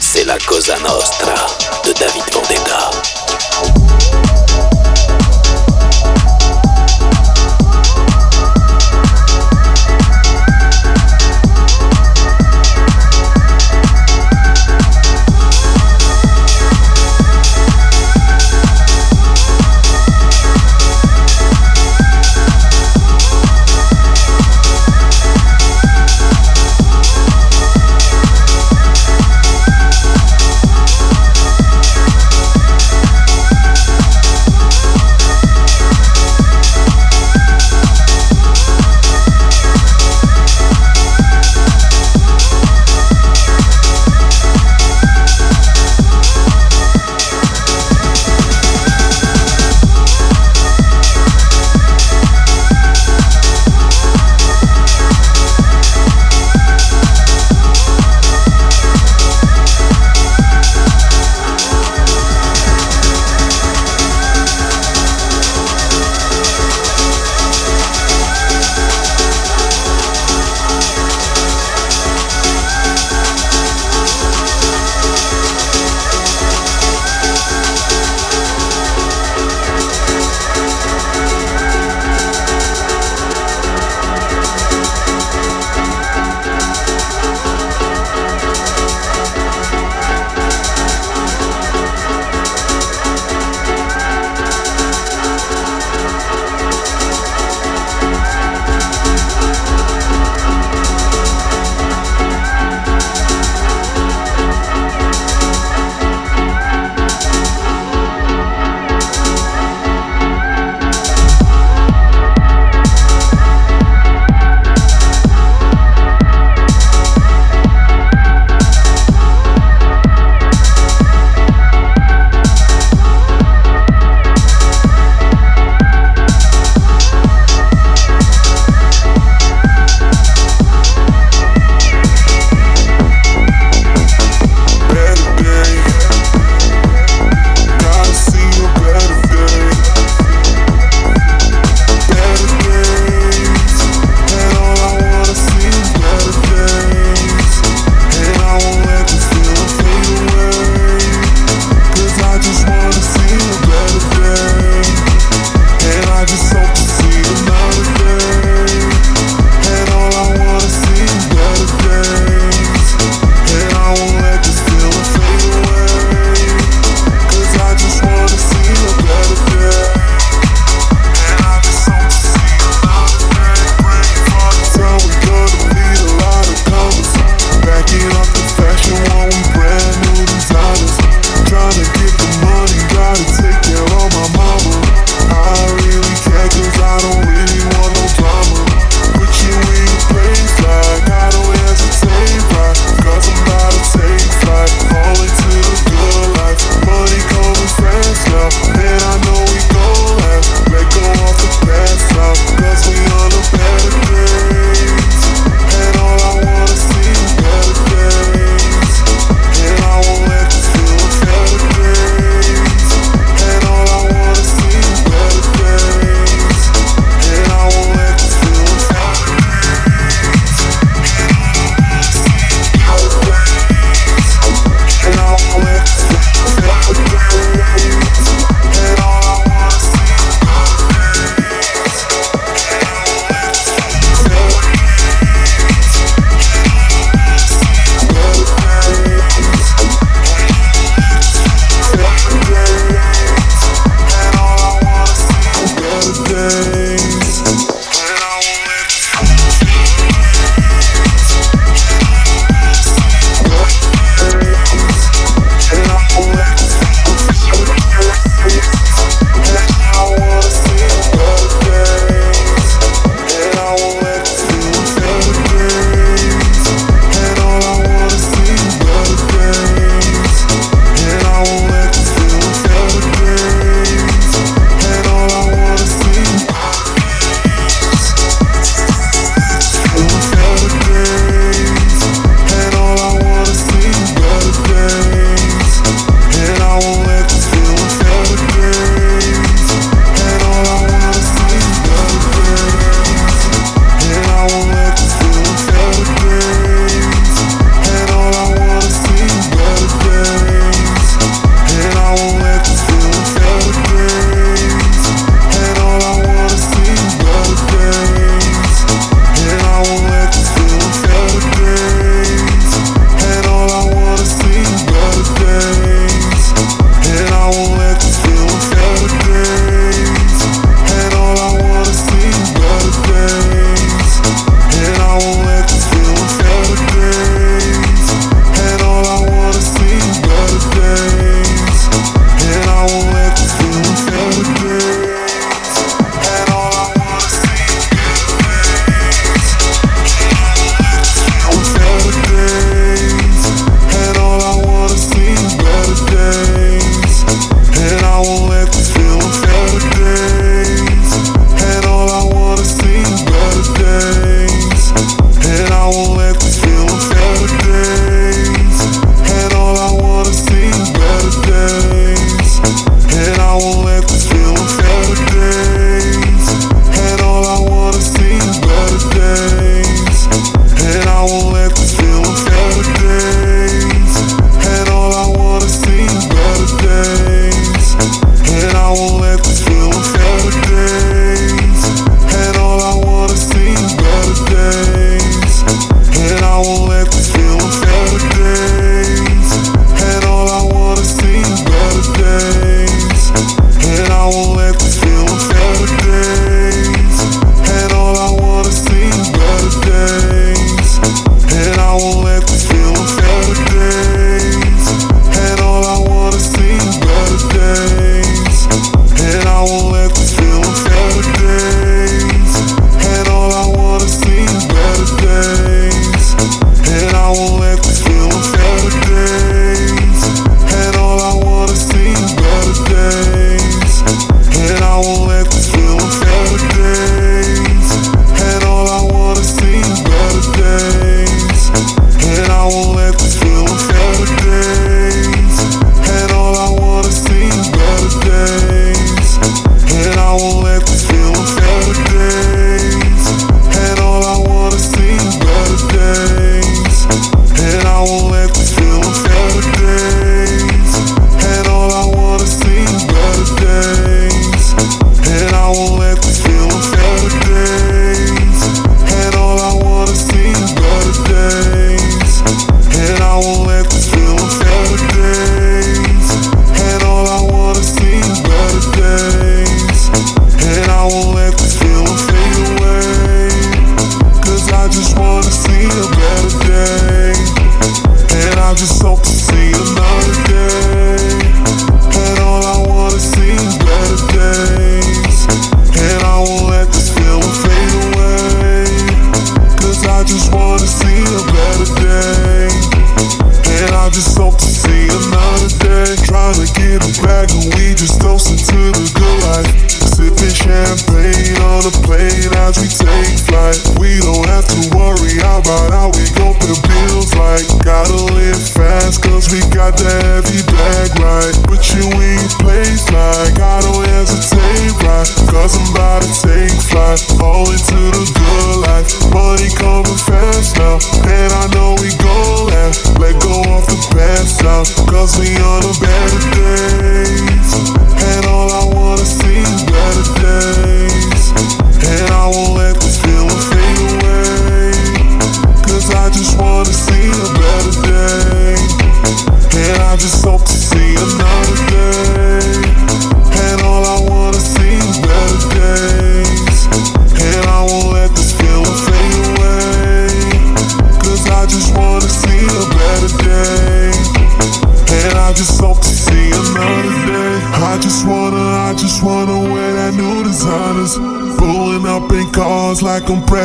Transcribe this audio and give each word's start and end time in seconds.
C'est 0.00 0.24
la 0.24 0.36
Cosa 0.46 0.78
Nostra 0.80 1.34
de 1.84 1.92
David 1.92 2.24
Vendetta. 2.32 2.63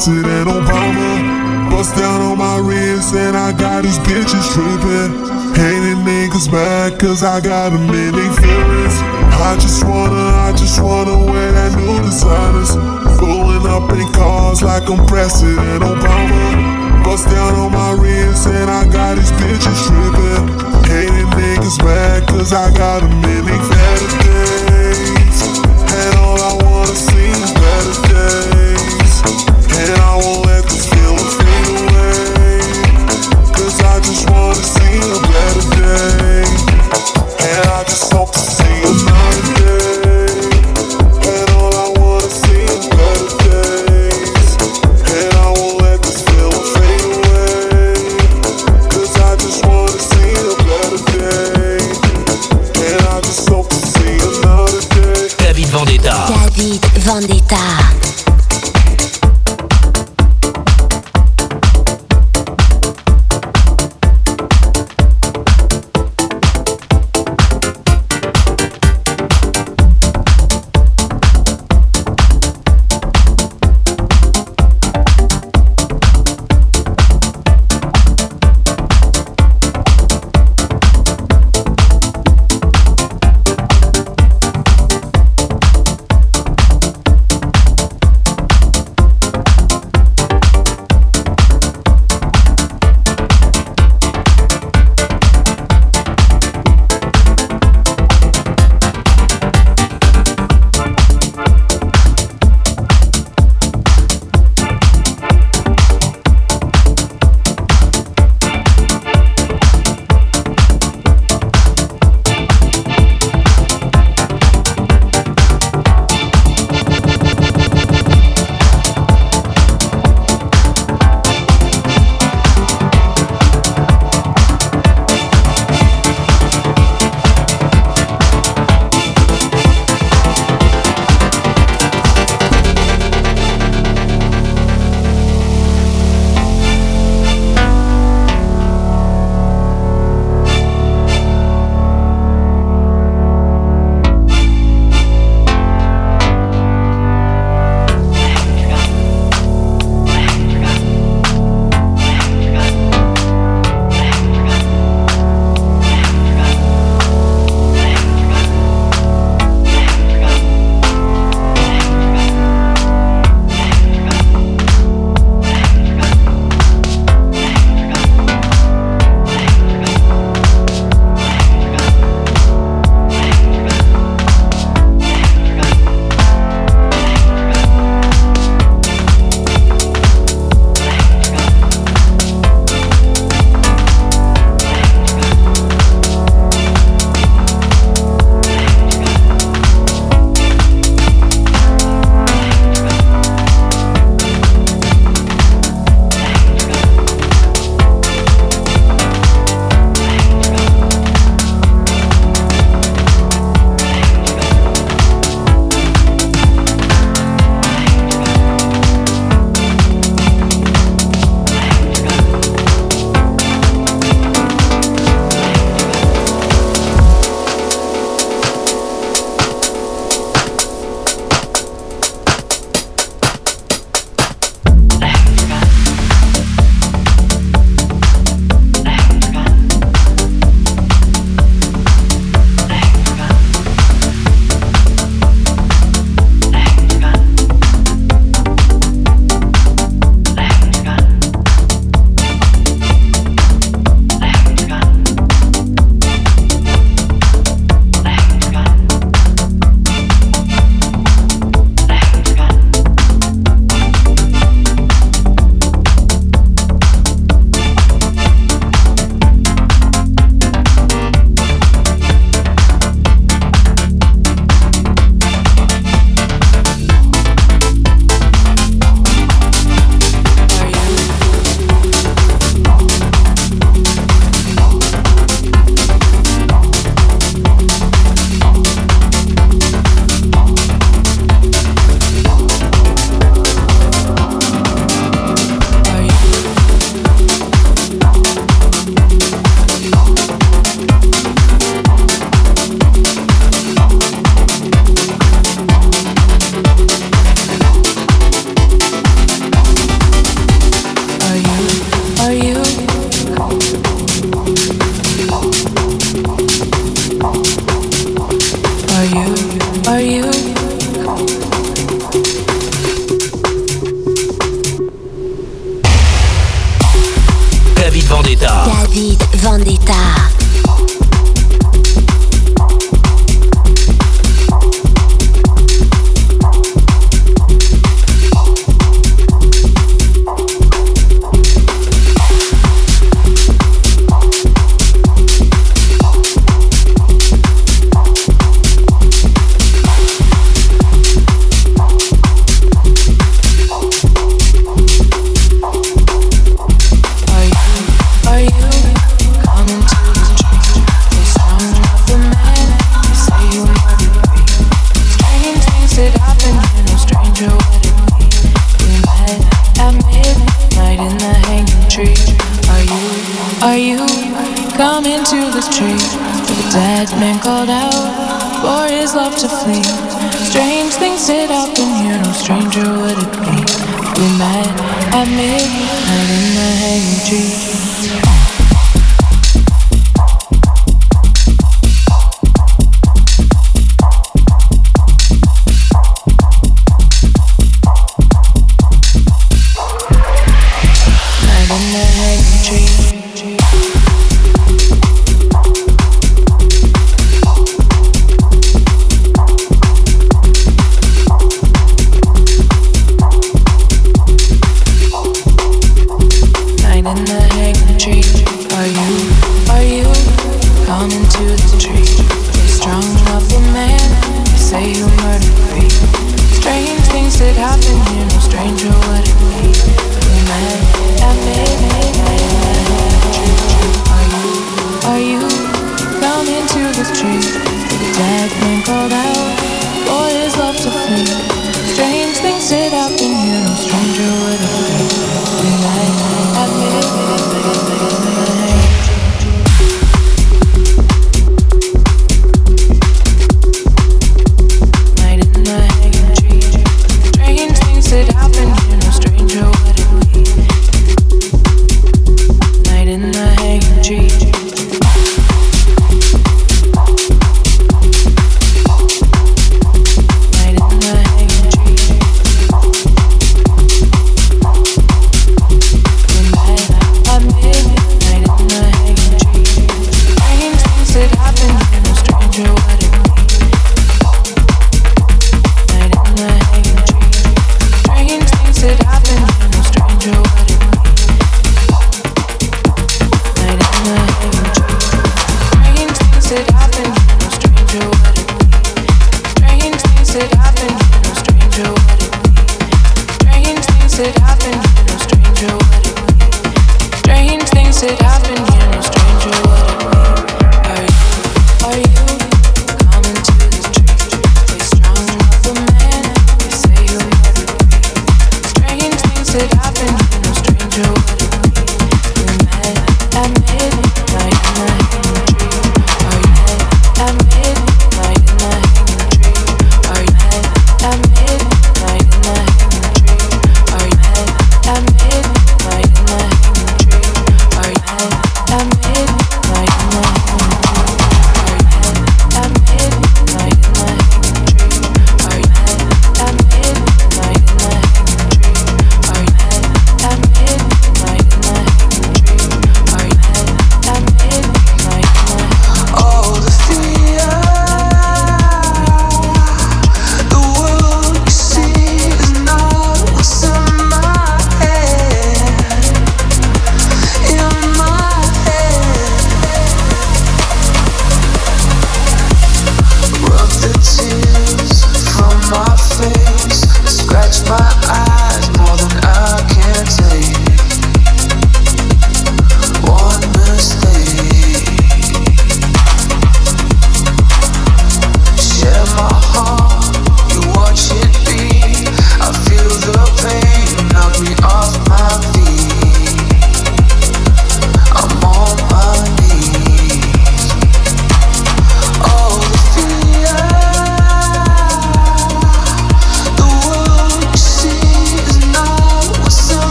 President 0.00 0.48
Obama. 0.48 1.68
Bust 1.70 1.94
down 1.94 2.22
on 2.22 2.38
my 2.38 2.56
wrist 2.56 3.14
and 3.14 3.36
I 3.36 3.52
got 3.52 3.82
these 3.82 3.98
bitches 3.98 4.48
trippin'. 4.48 5.12
Hating 5.52 6.00
niggas 6.08 6.50
mad 6.50 6.98
cause 6.98 7.22
I 7.22 7.38
got 7.42 7.68
them 7.72 7.82
in 7.82 8.12
they 8.16 8.30
feelings. 8.40 8.96
I 9.36 9.58
just 9.60 9.84
wanna, 9.84 10.16
I 10.16 10.56
just 10.56 10.80
wanna 10.80 11.18
wear 11.30 11.52
that 11.52 11.76
new 11.76 12.00
designers. 12.00 12.72
Pulling 13.20 13.66
up 13.68 13.92
in 13.92 14.10
cars 14.14 14.62
like 14.62 14.88
I'm 14.88 15.04
President 15.06 15.84
Obama. 15.84 17.04
Bust 17.04 17.28
down 17.28 17.52
on 17.56 17.70
my 17.70 17.92
wrist 17.92 18.46
and 18.46 18.70
I 18.70 18.88
got 18.88 19.16
these 19.16 19.32
bitches 19.32 19.84
trippin'. 19.84 20.48
Hating 20.88 21.28
niggas 21.36 21.76
mad 21.84 22.26
cause 22.26 22.54
I 22.54 22.72
got 22.72 23.00
them 23.00 23.12
in 23.12 23.44
they 23.44 23.52
feelings. 23.52 24.29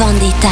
Vendetta. 0.00 0.49